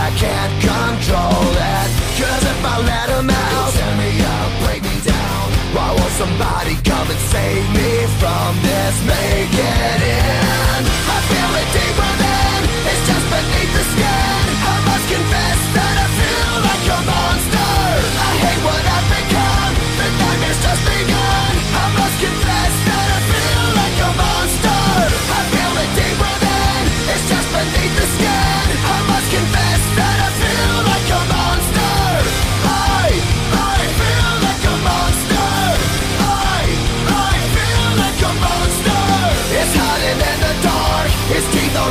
I 0.10 0.16
can't 0.18 0.56
control 0.66 1.54
it. 1.54 1.90
Cause 2.18 2.42
if 2.42 2.66
I 2.66 2.76
let 2.82 3.08
him 3.14 3.30
out, 3.30 3.70
tear 3.78 3.94
me 3.94 4.10
up, 4.26 4.50
break 4.66 4.82
me 4.82 4.98
down. 5.06 5.46
Why 5.70 5.94
won't 5.94 6.16
somebody 6.18 6.74
come 6.82 7.06
and 7.14 7.22
save 7.30 7.66
me 7.78 8.10
from 8.18 8.58
this? 8.66 8.96
Make 9.06 9.54
it 9.54 10.00
end. 10.10 10.86
I 11.14 11.18
feel 11.30 11.52
it 11.62 11.70
deep 11.78 11.94
within. 11.94 12.60
It's 12.90 13.04
just 13.06 13.26
beneath 13.30 13.74
the 13.78 13.86
skin. 13.94 14.42
I 14.66 14.76
must 14.90 15.06
confess 15.14 15.69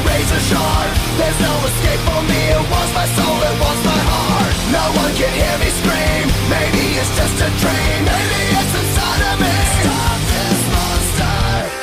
razor 0.07 0.43
sharp. 0.51 0.91
There's 1.19 1.41
no 1.41 1.55
escape 1.69 2.03
for 2.07 2.21
me. 2.31 2.41
It 2.55 2.65
wants 2.71 2.93
my 2.95 3.07
soul. 3.17 3.39
It 3.43 3.57
wants 3.63 3.83
my 3.85 4.01
heart. 4.11 4.55
No 4.71 4.85
one 5.03 5.13
can 5.19 5.33
hear 5.33 5.57
me 5.63 5.71
scream. 5.81 6.25
Maybe 6.53 6.85
it's 7.01 7.13
just 7.19 7.37
a 7.43 7.51
dream. 7.63 7.99
Maybe 8.07 8.41
it's 8.59 8.75
inside 8.79 9.23
of 9.33 9.37
me. 9.43 9.55
Stop 9.83 10.19
this 10.33 10.61
monster. 10.75 11.39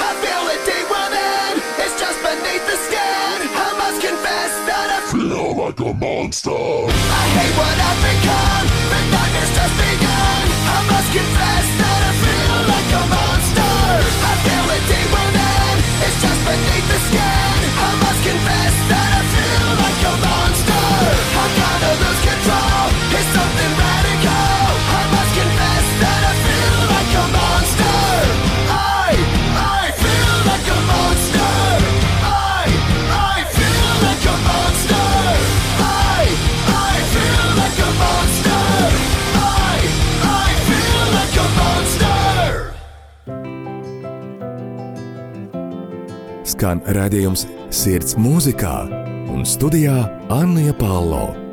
I 0.07 0.11
feel 0.23 0.43
it 0.53 0.61
deep 0.69 0.87
within. 0.87 1.53
It's 1.83 1.95
just 1.99 2.19
beneath 2.23 2.65
the 2.69 2.77
skin. 2.87 3.37
I 3.51 3.69
must 3.81 3.99
confess 3.99 4.51
that 4.69 4.87
I 4.97 4.99
feel 5.11 5.49
like 5.59 5.79
a 5.81 5.91
monster. 5.93 6.61
I 6.91 7.23
hate 7.35 7.55
what 7.59 7.75
I've 7.89 8.01
become. 8.05 8.65
The 8.91 8.99
nightmare's 9.11 9.53
just 9.59 9.75
begun. 9.75 10.43
I 10.75 10.79
must 10.91 11.09
confess 11.11 11.65
that 11.81 12.01
I 12.09 12.13
feel 12.23 12.57
like 12.73 12.91
a 13.01 13.03
monster. 13.11 13.75
I 14.29 14.33
feel 14.45 14.65
it 14.75 14.83
deep 14.91 15.09
within. 15.15 15.75
It's 16.05 16.17
just 16.21 16.41
beneath 16.47 16.87
the 16.93 16.99
skin. 17.09 17.24
Skan 46.65 46.79
redzējums 46.97 47.43
sirds 47.69 48.15
mūzikā 48.17 48.73
un 49.29 49.45
studijā 49.45 49.99
Anna 50.33 50.73
Palo. 50.81 51.44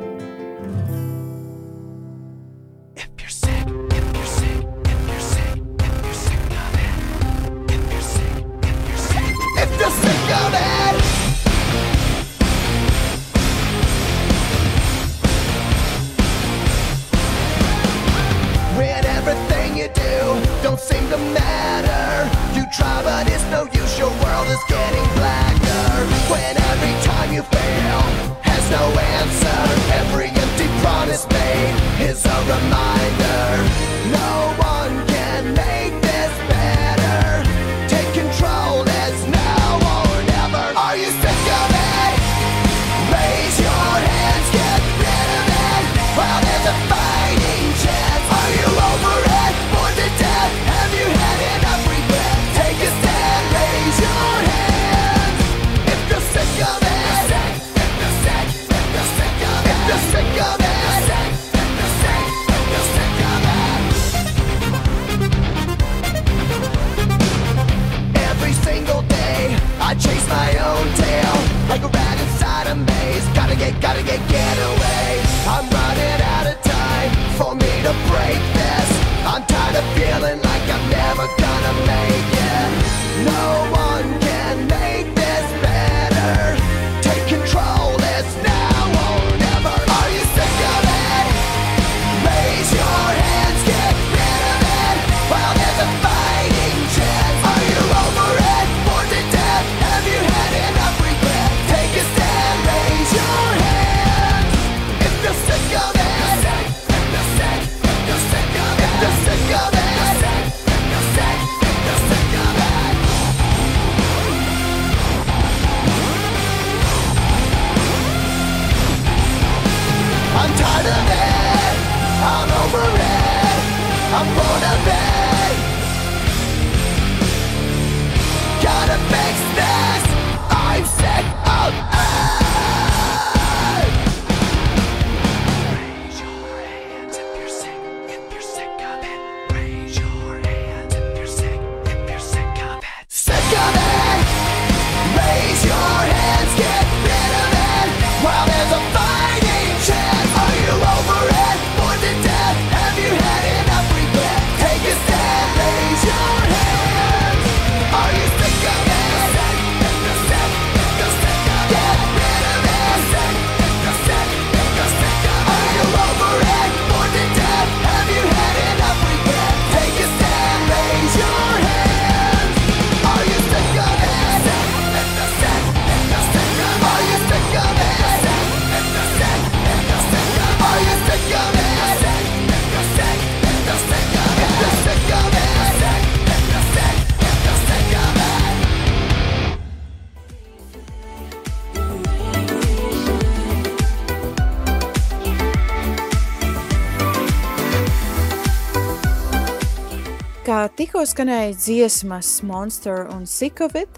Tikko 201.03 201.17
skanēja 201.17 201.55
dziesmas 201.59 202.27
Monster 202.47 203.09
un 203.11 203.25
Sick 203.27 203.59
of 203.59 203.73
It, 203.75 203.97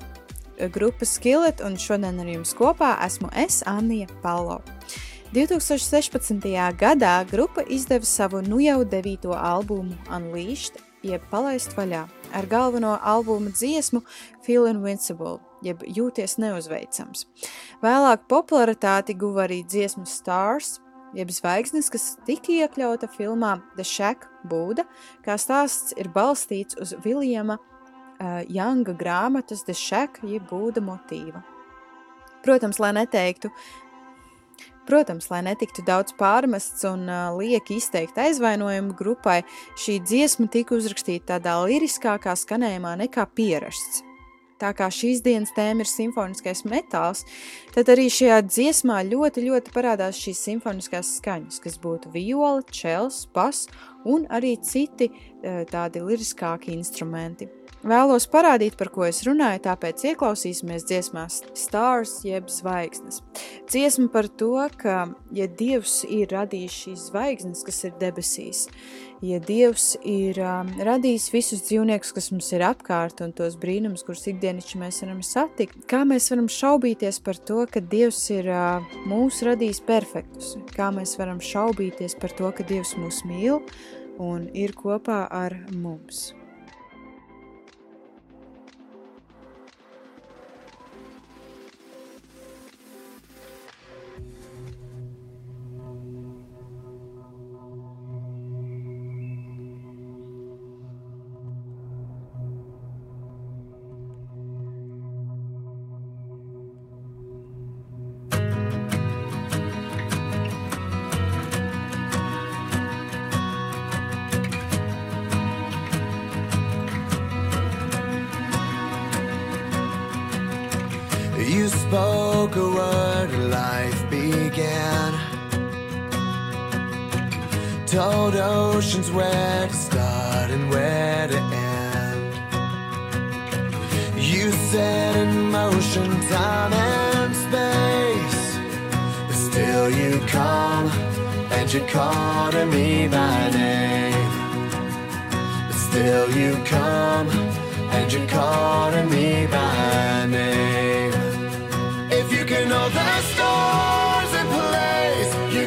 grupas 0.73 1.11
Skillet, 1.19 1.59
un 1.61 1.75
šodien 1.77 2.17
ar 2.17 2.29
jums 2.31 2.55
kopā 2.57 2.95
esmu 3.05 3.29
es, 3.37 3.59
Anija 3.69 4.07
Palo. 4.23 4.55
2016. 5.35 6.41
gadā 6.79 7.11
grupa 7.29 7.61
izdeva 7.69 8.09
savu 8.09 8.41
nu 8.41 8.57
jau 8.63 8.79
devīto 8.89 9.37
albumu 9.37 9.93
Unleashed, 10.09 10.81
jeb 11.05 11.21
palaist 11.29 11.77
vaļā, 11.77 12.07
ar 12.33 12.49
galveno 12.49 12.95
albuma 12.97 13.53
dziesmu 13.53 14.01
Feel 14.41 14.65
Invincible, 14.71 15.37
jeb 15.61 15.85
jūties 15.85 16.39
neuzveicams. 16.41 17.27
Vēlāk 17.85 18.25
popularitāti 18.33 19.13
guva 19.13 19.45
arī 19.45 19.61
dziesma 19.61 20.09
Stars, 20.09 20.79
jeb 21.15 21.31
zvaigznes, 21.33 21.89
kas 21.93 22.09
tika 22.27 22.53
iekļauta 22.53 23.09
filmā 23.15 23.55
The 23.77 23.85
Shack 23.87 24.27
Būda, 24.47 24.85
kā 25.25 25.37
stāsts 25.41 25.95
ir 25.99 26.11
balstīts 26.13 26.77
uz 26.81 26.93
Viljama 27.05 27.57
uh, 27.59 28.43
Younga 28.51 28.95
grāmatas 28.97 29.65
The 29.65 29.75
Shack 29.77 30.21
jeb 30.23 30.47
Būda 30.51 30.83
motīva. 30.83 31.43
Protams, 32.45 32.77
lai 32.83 32.93
neteiktu, 32.93 33.49
Protams, 34.85 35.31
lai 35.33 35.39
netiktu 35.41 35.81
daudz 35.81 36.13
pārmests 36.13 36.85
un 36.85 37.07
uh, 37.09 37.31
lieki 37.33 37.79
izteikt 37.79 38.19
aizvainojumu 38.21 38.93
grupai, 38.93 39.39
šī 39.81 39.97
dziesma 40.05 40.45
tika 40.53 40.77
uzrakstīta 40.77 41.39
tādā 41.39 41.55
liriskākā 41.65 42.35
skanējumā 42.37 42.93
nekā 43.01 43.25
pierasts. 43.33 44.03
Tā 44.61 44.69
kā 44.71 44.87
šīs 44.87 45.19
dienas 45.25 45.51
tēma 45.55 45.83
ir 45.83 45.89
simfoniskais 45.89 46.63
metāls, 46.69 47.25
tad 47.75 47.89
arī 47.91 48.05
šajā 48.07 48.37
dziesmā 48.47 49.01
ļoti, 49.09 49.43
ļoti 49.49 49.73
parādās 49.75 50.21
šīs 50.21 50.45
simfoniskās 50.47 51.17
skaņas, 51.17 51.59
kas 51.65 51.75
būtu 51.83 52.13
viola, 52.13 52.63
čels, 52.71 53.25
bas 53.35 53.65
un 54.07 54.23
arī 54.31 54.55
citi 54.63 55.09
eh, 55.11 55.65
tādi 55.67 56.03
liriskāki 56.05 56.71
instrumenti. 56.71 57.49
Vēlos 57.85 58.25
parādīt, 58.33 58.73
par 58.79 58.89
ko 58.89 59.03
es 59.05 59.19
runāju, 59.27 59.59
tāpēc 59.67 60.01
ieklausīsimies 60.09 60.87
dziesmās 60.89 61.35
Stars 61.53 62.15
jeb 62.25 62.47
zvaigznes. 62.49 63.19
Dziesma 63.69 64.07
par 64.09 64.25
to, 64.25 64.55
ka, 64.81 65.11
ja 65.29 65.45
Dievs 65.45 65.99
ir 66.09 66.31
radījis 66.33 66.77
šīs 66.81 67.03
zvaigznes, 67.11 67.59
kas 67.67 67.83
ir 67.85 67.91
debesīs, 68.01 68.63
ja 69.21 69.37
Dievs 69.37 69.91
ir 70.01 70.39
um, 70.41 70.71
radījis 70.87 71.27
visus 71.35 71.61
dzīvniekus, 71.67 72.15
kas 72.15 72.31
mums 72.33 72.49
ir 72.57 72.65
apkārt 72.65 73.21
un 73.21 73.35
tos 73.37 73.53
brīnumus, 73.61 74.01
kurus 74.07 74.25
ikdienišķi 74.31 74.81
mēs 74.81 75.03
varam 75.03 75.19
satikt, 75.25 75.83
kā 75.85 76.01
mēs 76.09 76.31
varam 76.33 76.47
šaubīties 76.49 77.21
par 77.27 77.37
to, 77.37 77.67
ka 77.69 77.83
Dievs 77.85 78.23
ir 78.33 78.49
uh, 78.49 78.95
mūs 79.05 79.43
radījis 79.45 79.83
perfektus, 79.85 80.55
kā 80.73 80.89
mēs 80.95 81.19
varam 81.21 81.37
šaubīties 81.37 82.17
par 82.17 82.33
to, 82.33 82.49
ka 82.49 82.65
Dievs 82.65 82.95
mūs 82.97 83.21
mīl 83.29 83.61
un 84.17 84.49
ir 84.57 84.73
kopā 84.73 85.27
ar 85.29 85.59
mums. 85.69 86.31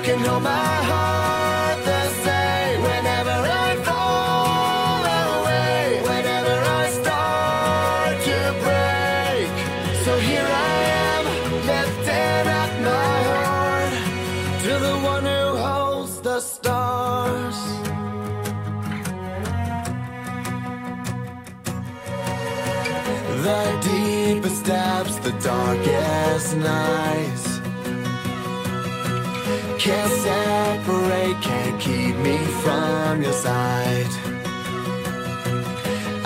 Can 0.09 0.21
hold 0.21 0.43
my 0.43 0.77
heart 0.91 1.85
the 1.85 2.05
same. 2.25 2.81
Whenever 2.81 3.37
I 3.67 3.71
fall 3.89 5.03
away, 5.25 6.01
whenever 6.11 6.55
I 6.81 6.85
start 7.01 8.15
to 8.29 8.39
break. 8.65 9.51
So 10.05 10.13
here 10.29 10.49
I 10.71 10.77
am, 11.09 11.25
lifting 11.73 12.47
up 12.63 12.73
my 12.91 13.17
heart 13.31 13.93
to 14.65 14.73
the 14.87 14.97
one 15.13 15.27
who 15.33 15.45
holds 15.67 16.15
the 16.23 16.41
stars. 16.41 17.59
The 23.47 23.63
deepest 23.91 24.65
depths, 24.65 25.17
the 25.17 25.33
darkest 25.49 26.57
nights. 26.57 27.48
Can't 29.89 30.13
separate, 30.13 31.41
can't 31.41 31.81
keep 31.81 32.15
me 32.17 32.37
from 32.63 33.23
your 33.23 33.33
side. 33.33 34.07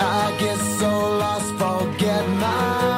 I 0.01 0.35
get 0.37 0.57
so 0.79 0.89
lost, 1.17 1.49
forget 1.53 2.27
my 2.27 2.92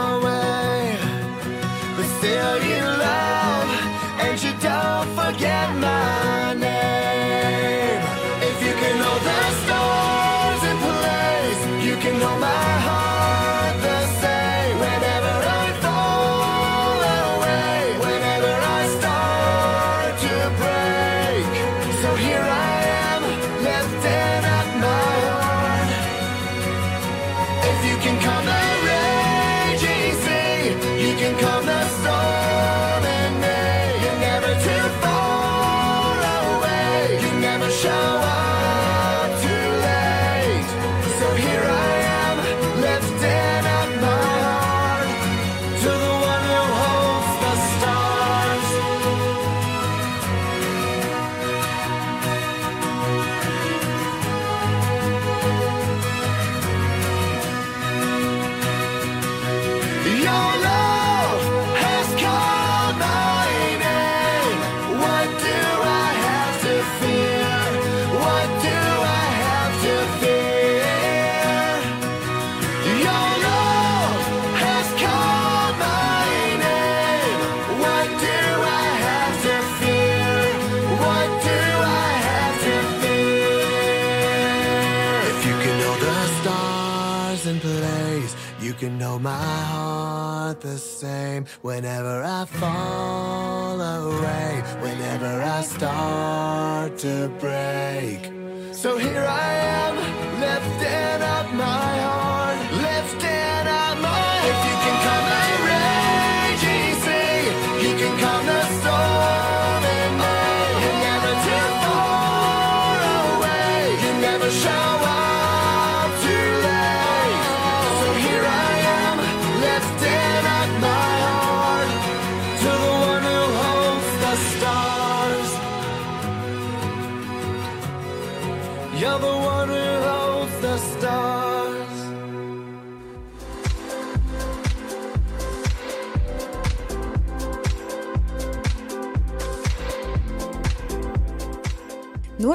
same 90.77 91.45
whenever 91.61 92.23
I 92.23 92.45
fall 92.45 93.79
away, 93.79 94.63
whenever 94.81 95.41
I 95.41 95.61
start 95.61 96.97
to 96.99 97.29
break. 97.39 98.31
So 98.73 98.97
here 98.97 99.25
I 99.27 99.53
am. 99.53 99.84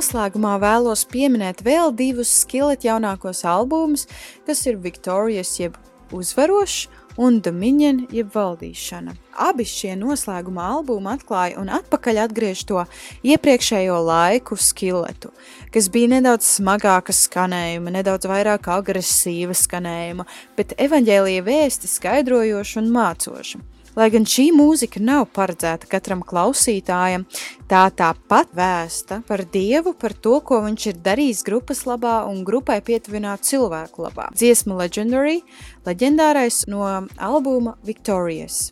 noslēgumā 0.01 0.55
vēlos 0.63 1.05
pieminēt 1.11 1.61
vēl 1.67 1.93
divus 1.93 2.31
skillet 2.43 2.87
jaunākos 2.87 3.45
albumus, 3.45 4.07
kas 4.47 4.65
ir 4.71 4.81
Victorious 4.81 5.59
jeb 5.61 5.77
uzvarošs 6.17 6.87
un 7.21 7.37
Dominion 7.45 8.07
jeb 8.15 8.31
valdīšana. 8.33 9.13
Abi 9.45 9.67
šie 9.69 9.93
noslēguma 10.01 10.71
albumi 10.79 11.11
atklāja 11.13 11.59
un 11.61 11.69
atpakaļ 11.77 12.23
atgriež 12.25 12.63
to 12.71 12.85
iepriekšējo 13.27 13.99
laiku 14.07 14.57
skeletu, 14.57 15.35
kas 15.75 15.91
bija 15.93 16.15
nedaudz 16.15 16.49
smagāka 16.49 17.13
skanējuma, 17.13 17.93
nedaudz 17.99 18.31
vairāk 18.31 18.71
agresīva 18.73 19.57
skanējuma, 19.59 20.25
bet 20.57 20.79
evaņģēlīja 20.81 21.45
vēsti 21.51 21.93
skaidrojoša 21.99 22.81
un 22.81 22.91
mācoša. 22.97 23.61
Lai 23.99 24.07
gan 24.15 24.23
šī 24.29 24.51
mūzika 24.55 25.01
nav 25.03 25.25
paredzēta 25.35 25.89
katram 25.91 26.21
klausītājam, 26.27 27.25
tā 27.71 27.83
tāpat 27.91 28.53
vēsta 28.55 29.21
par 29.27 29.43
Dievu, 29.51 29.97
par 29.99 30.15
to, 30.15 30.39
ko 30.47 30.61
viņš 30.67 30.87
ir 30.93 31.01
darījis 31.05 31.45
grupas 31.47 31.83
labā 31.91 32.21
un 32.31 32.45
grupai 32.47 32.79
pietuvinātu 32.87 33.51
cilvēku 33.51 34.07
labā. 34.07 34.31
Dziesma 34.37 34.79
Legendary, 34.85 35.41
leģendārais 35.89 36.65
no 36.71 36.87
albuma 37.19 37.75
Victorious. 37.87 38.69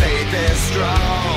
faith 0.00 0.32
is 0.32 0.58
strong. 0.58 1.29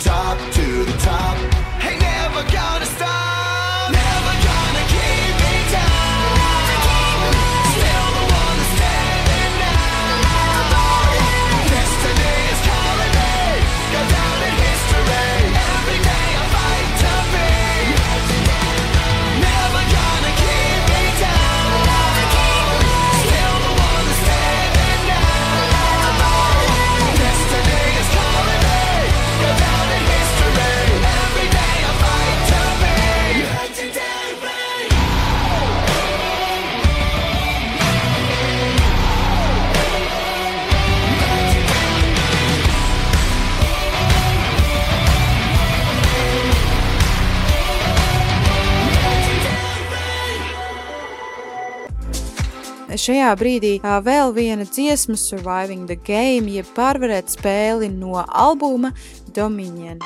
top 0.00 0.38
to 0.52 0.84
the 0.84 0.96
top. 0.98 1.36
Hey, 1.80 1.98
never 1.98 2.42
gonna 2.52 2.86
stop. 2.86 3.37
šajā 53.08 53.28
brīdī 53.40 53.70
vēl 54.04 54.34
viena 54.36 54.66
dziesma 54.68 55.16
Surviving 55.16 55.86
the 55.88 55.96
Game, 55.96 56.50
jeb 56.52 56.68
pārvarēt 56.76 57.32
spēli 57.32 57.88
no 57.94 58.20
albuma 58.20 58.92
Dominion. 59.32 60.02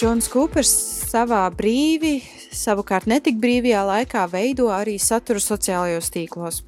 Džons 0.00 0.30
Kūpers 0.32 0.70
savā 1.10 1.42
brīvi, 1.52 2.22
savukārt 2.56 3.04
netik 3.10 3.36
brīvajā 3.36 3.82
laikā 3.84 4.22
veido 4.32 4.70
arī 4.72 4.94
saturu 4.96 5.42
sociālajos 5.44 6.08
tīklos. 6.14 6.62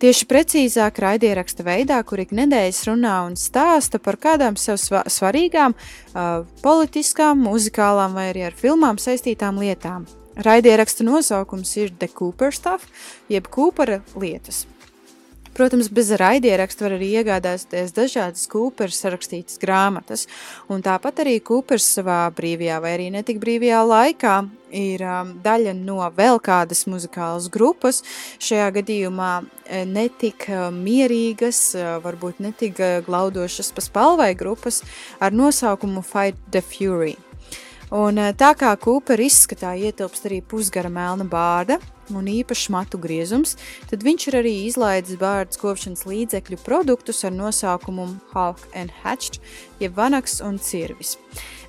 Tieši 0.00 0.24
precīzāk 0.30 1.02
raidieraksta 1.04 1.66
veidā, 1.66 1.98
kur 2.08 2.22
ik 2.24 2.32
nedēļas 2.32 2.80
runā 2.88 3.18
un 3.26 3.36
stāsta 3.36 4.00
par 4.00 4.16
kādām 4.16 4.56
sev 4.56 4.80
svarīgām 4.80 5.76
uh, 5.76 6.48
politiskām, 6.64 7.44
muzikālām 7.50 8.16
vai 8.16 8.30
arī 8.30 8.48
ar 8.48 8.56
filmām 8.56 8.96
saistītām 8.96 9.60
lietām. 9.60 10.08
Raidieraksta 10.40 11.04
nosaukums 11.04 11.76
ir 11.84 11.92
The 12.00 12.08
Cooper 12.08 12.56
Stuff 12.56 12.88
jeb 13.28 13.52
Kūpera 13.52 14.00
lietas. 14.16 14.64
Protams, 15.54 15.88
bez 15.90 16.12
raidierakstu 16.14 16.86
var 16.86 16.94
arī 16.94 17.08
iegādāties 17.20 17.90
dažādas 17.96 18.46
Kūpers 18.50 19.02
rakstītas 19.10 19.58
grāmatas, 19.58 20.28
un 20.70 20.82
tāpat 20.84 21.24
arī 21.24 21.40
Kūpers 21.42 21.88
savā 21.98 22.22
brīvajā 22.36 22.78
vai 22.80 22.92
arī 22.94 23.08
netik 23.10 23.40
brīvajā 23.42 23.80
laikā 23.90 24.34
ir 24.70 25.02
um, 25.02 25.32
daļa 25.42 25.74
no 25.74 25.98
vēl 26.16 26.38
kādas 26.46 26.84
muzikālas 26.90 27.48
grupas, 27.52 28.04
šajā 28.38 28.68
gadījumā 28.78 29.32
eh, 29.66 29.82
netik 29.90 30.46
eh, 30.48 30.68
mierīgas, 30.74 31.64
eh, 31.74 31.96
varbūt 32.04 32.38
netik 32.46 32.78
glaudošas 33.08 33.72
pa 33.74 33.84
spalvai 33.84 34.30
grupas 34.38 34.84
ar 35.18 35.34
nosaukumu 35.34 36.06
Fight 36.06 36.38
the 36.54 36.62
Fury– 36.62 37.16
Un 37.90 38.20
eh, 38.22 38.34
tā 38.38 38.52
kā 38.54 38.70
Kūpera 38.78 39.24
izskatā 39.26 39.72
ietilpst 39.74 40.28
arī 40.28 40.38
pusgara 40.46 40.90
melna 40.92 41.26
bārda 41.26 41.80
un 42.14 42.26
īpašs 42.30 42.68
matu 42.74 42.98
griezums, 43.02 43.56
tad 43.90 44.04
viņš 44.06 44.26
ir 44.30 44.36
arī 44.40 44.52
izlaidis 44.66 45.18
bārdas 45.20 45.58
kopšanas 45.60 46.06
līdzekļu 46.06 46.58
produktus 46.64 47.22
ar 47.26 47.34
nosaukumu 47.34 48.06
Hulk 48.32 48.62
and 48.74 48.94
Hatched, 49.02 49.40
jeb 49.82 49.94
vanaks 49.98 50.40
un 50.44 50.58
cirvis. 50.62 51.16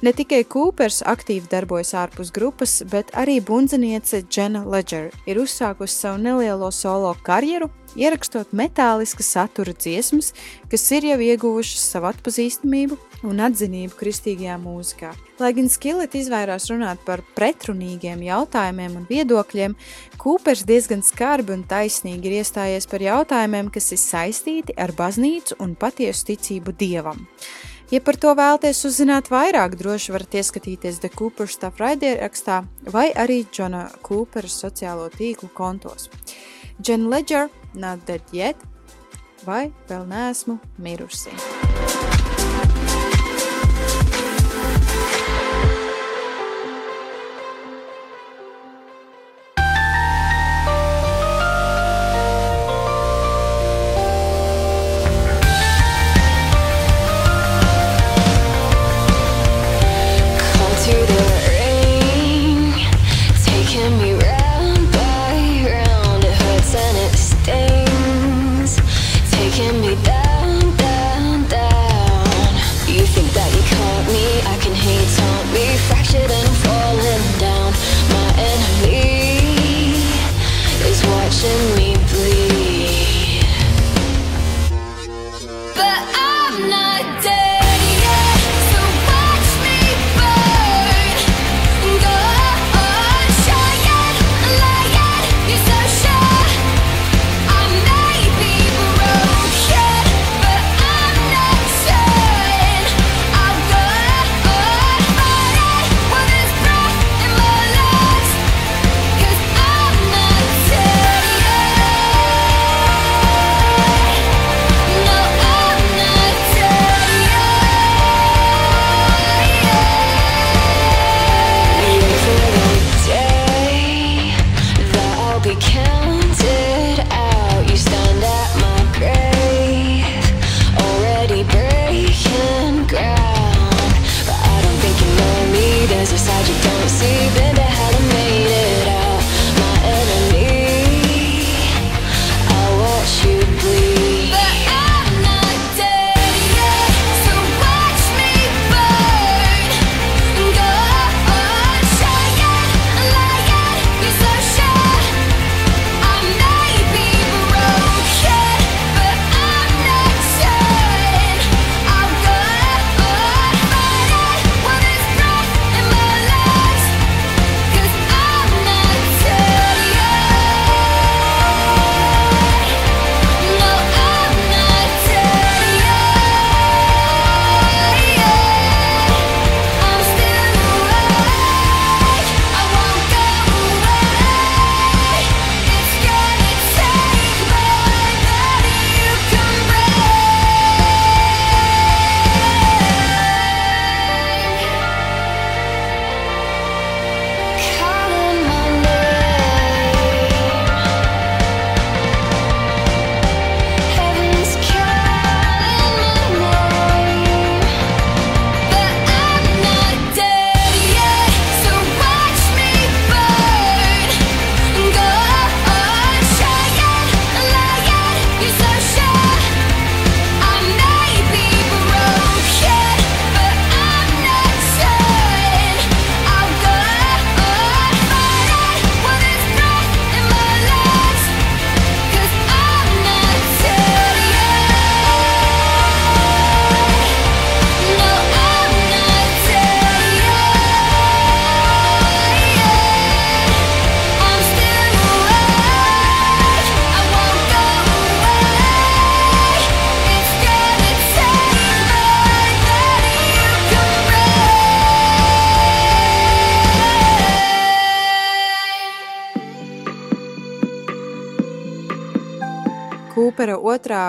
Ne 0.02 0.14
tikai 0.18 0.44
Kūpers 0.50 1.02
aktīvi 1.06 1.50
darbojas 1.50 1.94
ārpus 1.98 2.34
grupas, 2.34 2.80
bet 2.90 3.14
arī 3.18 3.40
bundziniece 3.46 4.24
Jenna 4.30 4.64
Ledger 4.66 5.12
ir 5.30 5.42
uzsākusi 5.42 6.06
savu 6.06 6.22
nelielo 6.22 6.72
solo 6.74 7.14
karjeru, 7.26 7.70
ierakstot 8.00 8.54
metāliska 8.56 9.24
satura 9.26 9.74
dziesmas, 9.76 10.32
kas 10.72 10.86
ir 10.96 11.08
jau 11.12 11.18
ieguvušas 11.22 11.84
savu 11.94 12.10
atpazīstamību 12.12 12.98
un 13.28 13.42
atzinību 13.46 13.98
kristīgajā 14.00 14.58
mūzikā. 14.62 15.12
Lai 15.42 15.52
gan 15.58 15.70
Skillet 15.74 16.14
izvairās 16.18 16.68
runāt 16.70 17.02
par 17.06 17.24
pretrunīgiem 17.38 18.22
jautājumiem 18.28 19.00
un 19.00 19.08
viedokļiem, 19.10 19.76
Kūpers 20.22 20.64
diezgan 20.70 21.02
skarbi 21.06 21.56
un 21.56 21.66
taisnīgi 21.66 22.30
ir 22.30 22.40
iestājies 22.42 22.86
par 22.90 23.02
jautājumiem, 23.02 23.72
kas 23.74 23.92
ir 23.96 24.02
saistīti 24.02 24.78
ar 24.78 24.94
baznīcu 24.98 25.58
un 25.64 25.74
patiesu 25.80 26.28
ticību 26.32 26.76
dievam. 26.78 27.26
Ja 27.92 28.00
par 28.00 28.16
to 28.16 28.32
vēlaties 28.38 28.86
uzzināt 28.88 29.28
vairāk, 29.34 29.74
droši 29.76 30.14
varat 30.14 30.38
ieskatīties 30.40 31.02
The 31.04 31.10
Cooper 31.12 31.50
Stuff 31.52 31.82
raidierakstā 31.82 32.62
vai 32.94 33.10
arī 33.12 33.42
Džona 33.52 33.90
Coopera 34.06 34.48
sociālo 34.48 35.10
tīklu 35.12 35.50
kontos. 35.58 36.08
Jen 36.80 37.10
Ledger, 37.12 37.50
Not 37.74 38.06
Dead 38.08 38.24
Yet, 38.36 38.58
vai 39.48 39.70
vēl 39.90 40.08
neesmu 40.12 40.60
mirusi. 40.82 42.11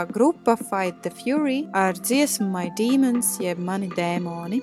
Otrā 0.03 0.13
grupa 0.13 0.57
Fight 0.57 1.03
the 1.03 1.11
Fury 1.11 1.69
ar 1.75 1.95
dziesmu 1.95 2.51
My 2.51 2.71
Demons, 2.77 3.39
jeb 3.39 3.59
mani 3.59 3.89
dēmoni. 3.89 4.63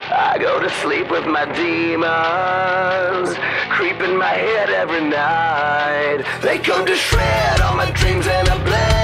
I 0.00 0.38
go 0.38 0.60
to 0.60 0.68
sleep 0.82 1.10
with 1.10 1.26
my 1.26 1.46
demons 1.54 3.34
creep 3.70 4.00
in 4.00 4.16
my 4.16 4.34
head 4.34 4.70
every 4.70 5.00
night. 5.00 6.24
They 6.42 6.58
come 6.58 6.84
to 6.86 6.94
shred 6.94 7.60
all 7.60 7.76
my 7.76 7.90
dreams 7.92 8.26
and 8.26 8.48
I 8.48 8.64
bled 8.64 9.03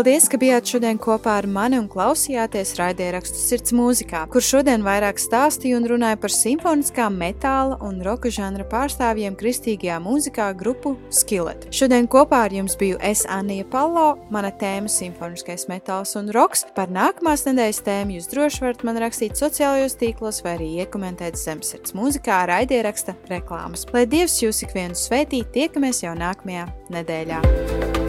Paldies, 0.00 0.30
ka 0.32 0.38
bijāt 0.40 0.64
šodien 0.64 0.96
kopā 0.96 1.34
ar 1.42 1.44
mani 1.44 1.76
un 1.76 1.84
klausījāties 1.92 2.70
raidierakstu 2.78 3.36
Sirds 3.36 3.74
mūzikā, 3.76 4.22
kur 4.32 4.40
šodien 4.40 4.80
vairāk 4.80 5.18
stāstīju 5.20 5.76
un 5.76 5.88
runāju 5.90 6.16
par 6.22 6.32
simfoniskā 6.32 7.10
metāla 7.12 7.76
un 7.84 7.98
roka 8.00 8.32
žanra 8.32 8.64
pārstāvjiem 8.70 9.36
kristīgajā 9.36 9.98
mūzikā 10.00 10.46
grupu 10.56 10.94
Skillet. 11.12 11.68
Šodien 11.68 12.08
kopā 12.08 12.46
ar 12.46 12.56
jums 12.56 12.78
biju 12.80 12.96
es 13.04 13.26
Anija 13.28 13.68
Palo, 13.68 14.14
mana 14.32 14.48
tēma 14.48 14.88
simfoniskais 14.88 15.68
metāls 15.68 16.16
un 16.16 16.32
roks. 16.32 16.64
Par 16.72 16.88
nākamās 16.88 17.44
nedēļas 17.50 17.84
tēmu 17.84 18.16
jūs 18.16 18.32
droši 18.32 18.64
varat 18.64 18.84
man 18.88 19.04
rakstīt 19.04 19.36
sociālajos 19.36 20.00
tīklos 20.00 20.40
vai 20.46 20.56
arī 20.56 20.70
iekomentēt 20.80 21.36
zem 21.36 21.60
Sirds 21.60 21.92
mūzikā 21.92 22.46
raidieraksta 22.48 23.20
reklāmas. 23.28 23.84
Lai 23.92 24.08
Dievs 24.08 24.40
jūs 24.40 24.64
ikvienu 24.64 24.96
svētī, 24.96 25.44
tiekamies 25.52 26.06
jau 26.06 26.16
nākamajā 26.16 26.70
nedēļā. 26.88 28.08